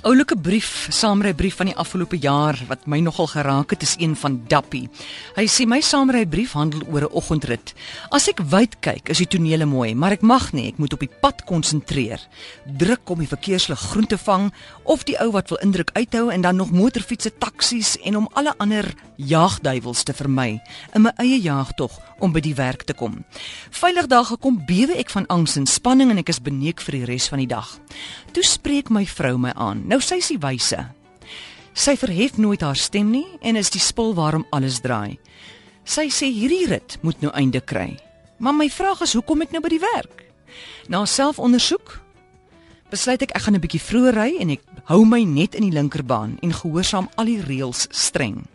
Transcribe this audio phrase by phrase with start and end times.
[0.00, 4.14] Oulike brief, saamry brief van die afgelope jaar wat my nogal geraak het, is een
[4.16, 4.86] van Dappie.
[5.36, 7.74] Hy sê my saamry brief handel oor 'n oggendrit.
[8.08, 11.00] As ek wyd kyk, is die tonele mooi, maar ek mag nie, ek moet op
[11.00, 12.20] die pad konsentreer.
[12.64, 14.52] Druk om die verkeerslig groen te vang
[14.84, 18.54] of die ou wat wil indruk uithou en dan nog motorfietsse, taksies en om alle
[18.56, 20.62] ander jaagduiwels te vermy
[20.94, 23.24] in my eie jaagtog om by die werk te kom.
[23.70, 27.04] Veilig daar gekom bewe ek van angs en spanning en ek is beneek vir die
[27.04, 27.78] res van die dag.
[28.32, 29.89] Toe spreek my vrou my aan.
[29.90, 30.78] Nou sy is die wyse.
[31.74, 35.18] Sy verhef nooit haar stem nie en is die spul waarom alles draai.
[35.82, 37.96] Sy sê hierdie rit moet nou einde kry.
[38.38, 40.22] Maar my vraag is hoekom ek nou by die werk?
[40.86, 41.98] Na selfondersoek
[42.90, 45.74] besluit ek ek gaan 'n bietjie vroeër ry en ek hou my net in die
[45.74, 48.46] linkerbaan en gehoorsaam al die reëls streng.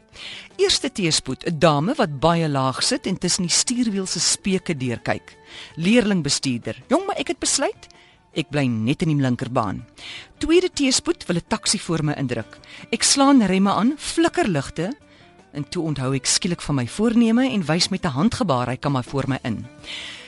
[0.56, 5.38] Eerste teespoed, 'n dame wat baie laag sit en tussen die stuurwiel se speke deurkyk.
[5.76, 6.76] Leerling bestuurder.
[6.88, 7.88] Jong, maar ek het besluit
[8.36, 9.86] Ek bly net in die linkerbaan.
[10.44, 12.60] Tweede teespoed wil 'n taxi voor my indruk.
[12.92, 14.92] Ek slaan remme aan, flikker ligte
[15.54, 18.92] en toe onthou ek skielik van my voorneme en wys met 'n handgebaar hy kan
[18.92, 19.66] maar voor my in.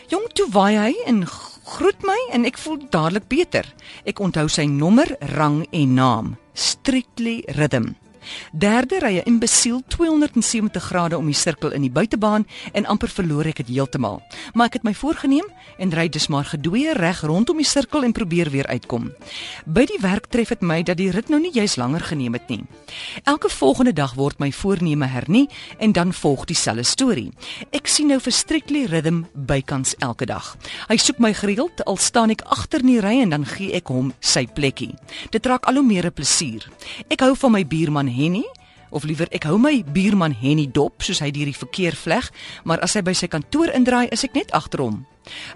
[0.07, 1.25] Jong, toe waai hy en
[1.65, 3.65] groet my en ek voel dadelik beter.
[4.05, 6.37] Ek onthou sy nommer, rang en naam.
[6.53, 8.06] Strictly Rhythm.
[8.51, 13.61] Derde rye imbesiel 270 grade om die sirkel in die buitebaan en amper verloor ek
[13.63, 14.21] dit heeltemal.
[14.53, 15.45] Maar ek het my voorgenem
[15.77, 19.11] en ry dus maar gedwee reg rondom die sirkel en probeer weer uitkom.
[19.65, 22.49] By die werk tref dit my dat die rit nou nie juis langer geneem het
[22.49, 22.63] nie.
[23.23, 25.47] Elke volgende dag word my voorneme hernie
[25.77, 27.31] en dan volg dieselfde storie.
[27.71, 30.55] Ek sien nou vir Strictly Rhythm bykans elke dag.
[30.87, 33.91] Hy soek my gereeld al staan ek agter in die ry en dan gee ek
[33.93, 34.93] hom sy plekkie.
[35.31, 36.67] Dit raak al hoe meer 'n plesier.
[37.09, 38.45] Ek hou van my buurman Henny
[38.89, 42.29] of liewer ek hou my buurman Henny dop soos hy hierdie verkeer vleg,
[42.63, 45.01] maar as hy by sy kantoor indraai, is ek net agter hom.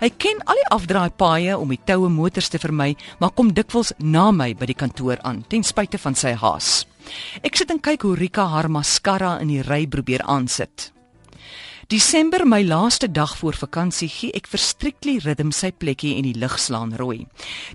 [0.01, 2.91] Hy ken al die afdraaipaaie om die toue motors te vermy,
[3.23, 6.81] maar kom dikwels na my by die kantoor aan ten spyte van sy haas.
[7.43, 10.91] Ek sit en kyk hoe Rika haar mascara in die ry probeer aansit.
[11.91, 16.53] Desember my laaste dag voor vakansie gee ek verstriklik ritm sy plekkie en die lig
[16.55, 17.25] slaan rooi.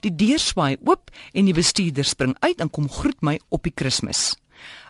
[0.01, 3.75] Die deur swaai oop en die bestuurder spring uit en kom groet my op die
[3.77, 4.31] Kersfees.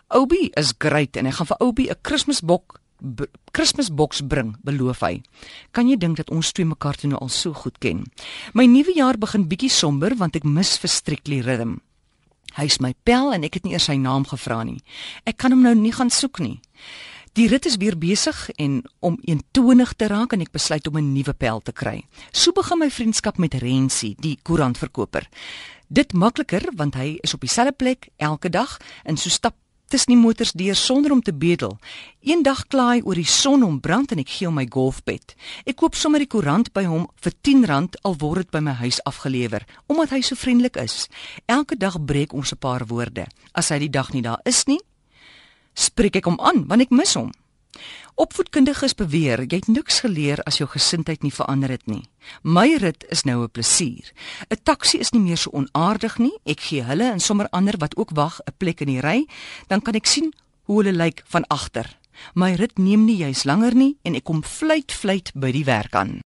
[0.07, 2.79] Obi is great en hy gaan vir Obi 'n Kersbok
[3.51, 5.21] Kersboks bring, beloof hy.
[5.71, 8.05] Kan jy dink dat ons twee mekaar toe nou al so goed ken?
[8.53, 11.77] My nuwe jaar begin bietjie somber want ek mis vir Strictly Rhythm.
[12.55, 14.81] Hy's my pel en ek het nie eers sy naam gevra nie.
[15.25, 16.59] Ek kan hom nou nie gaan soek nie.
[17.37, 21.13] Die rit is weer besig en om eentonig te raak en ek besluit om 'n
[21.13, 22.03] nuwe pel te kry.
[22.31, 25.29] So begin my vriendskap met Rensie, die koerantverkoper.
[25.87, 29.53] Dit makliker want hy is op dieselfde plek elke dag en so stap
[29.87, 31.77] tussen die motors deur sonder om te bedel.
[32.21, 35.35] Eendag klaai oor die son om brand en ek gee hom my golfpad.
[35.65, 38.99] Ek koop sommer die koerant by hom vir R10 al word dit by my huis
[39.07, 41.07] afgelewer omdat hy so vriendelik is.
[41.45, 43.27] Elke dag breek ons 'n paar woorde.
[43.53, 44.79] As hy die dag nie daar is nie,
[45.73, 47.31] spreek ek hom aan want ek mis hom.
[48.17, 52.01] Opvoedkundiges beweer jy het niks geleer as jou gesindheid nie verander het nie.
[52.41, 54.09] My rit is nou 'n plesier.
[54.49, 56.33] 'n Taxi is nie meer so onaardig nie.
[56.43, 59.27] Ek gee hulle en sommer ander wat ook wag 'n plek in die ry,
[59.67, 60.33] dan kan ek sien
[60.63, 61.97] hoe hulle lyk van agter.
[62.33, 65.95] My rit neem nie juis langer nie en ek kom vleit vleit by die werk
[65.95, 66.23] aan.